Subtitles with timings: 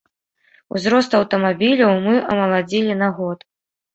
[0.77, 3.47] Узрост аўтамабіляў мы амаладзілі на год.